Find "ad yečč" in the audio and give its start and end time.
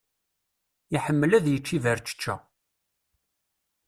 1.37-1.67